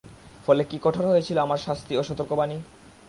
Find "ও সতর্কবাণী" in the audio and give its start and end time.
1.97-2.57